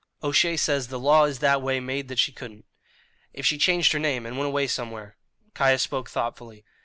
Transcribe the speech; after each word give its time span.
"O'Shea 0.23 0.57
says 0.57 0.87
the 0.87 0.97
law 0.97 1.25
is 1.25 1.37
that 1.41 1.61
way 1.61 1.79
made 1.79 2.07
that 2.07 2.17
she 2.17 2.31
couldn't." 2.31 2.65
"If 3.33 3.45
she 3.45 3.59
changed 3.59 3.91
her 3.91 3.99
name 3.99 4.25
and 4.25 4.35
went 4.35 4.47
away 4.47 4.65
somewhere" 4.65 5.15
Caius 5.53 5.83
spoke 5.83 6.09
thoughtfully. 6.09 6.65